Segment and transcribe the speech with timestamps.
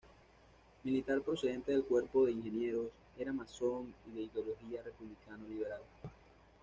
[0.83, 2.87] Militar procedente del Cuerpo de ingenieros,
[3.19, 5.81] era masón y de ideología republicano-liberal.